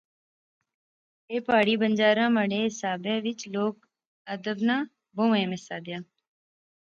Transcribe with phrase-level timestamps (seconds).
[1.29, 3.75] ایہہ پہاڑی بنجاراں مہاڑے حسابے وچ لوک
[4.33, 4.81] ادب ناں
[5.15, 6.01] بہوں اہم حصہ دیاں